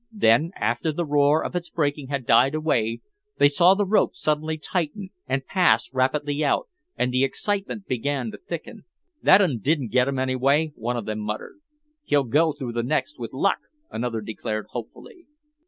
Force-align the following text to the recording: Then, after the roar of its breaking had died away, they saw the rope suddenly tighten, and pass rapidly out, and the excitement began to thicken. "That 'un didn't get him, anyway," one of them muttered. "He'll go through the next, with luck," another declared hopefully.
Then, 0.11 0.49
after 0.55 0.91
the 0.91 1.05
roar 1.05 1.43
of 1.45 1.55
its 1.55 1.69
breaking 1.69 2.07
had 2.07 2.25
died 2.25 2.55
away, 2.55 3.01
they 3.37 3.47
saw 3.49 3.75
the 3.75 3.85
rope 3.85 4.15
suddenly 4.15 4.57
tighten, 4.57 5.11
and 5.27 5.45
pass 5.45 5.93
rapidly 5.93 6.43
out, 6.43 6.67
and 6.97 7.13
the 7.13 7.23
excitement 7.23 7.85
began 7.85 8.31
to 8.31 8.39
thicken. 8.39 8.85
"That 9.21 9.41
'un 9.43 9.59
didn't 9.59 9.89
get 9.91 10.07
him, 10.07 10.17
anyway," 10.17 10.71
one 10.73 10.97
of 10.97 11.05
them 11.05 11.19
muttered. 11.19 11.59
"He'll 12.03 12.23
go 12.23 12.51
through 12.51 12.73
the 12.73 12.81
next, 12.81 13.19
with 13.19 13.31
luck," 13.31 13.59
another 13.91 14.21
declared 14.21 14.65
hopefully. 14.71 15.27